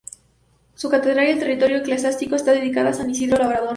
Su 0.73 0.89
catedral 0.89 1.27
y 1.27 1.29
el 1.29 1.37
territorio 1.37 1.77
eclesiástico 1.77 2.35
está 2.35 2.53
dedicada 2.53 2.89
a 2.89 2.93
San 2.93 3.11
Isidro 3.11 3.37
Labrador. 3.37 3.69